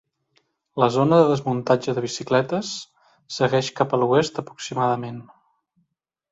[0.83, 2.73] La zona de desmuntatge de bicicletes
[3.37, 5.25] segueix cap a l'oest aproximadament.